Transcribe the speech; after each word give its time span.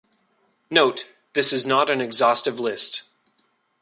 Note: 0.71 1.07
This 1.33 1.53
is 1.53 1.63
not 1.67 1.91
an 1.91 2.01
exhaustive 2.01 2.59
list. 2.59 3.03